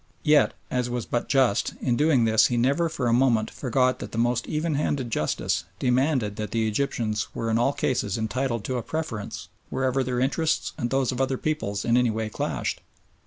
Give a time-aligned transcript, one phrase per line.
[0.23, 4.11] Yet, as was but just, in doing this he never for a moment forgot that
[4.11, 8.77] the most even handed justice demanded that the Egyptians were in all cases entitled to
[8.77, 12.81] a preference wherever their interests and those of other peoples in any way clashed.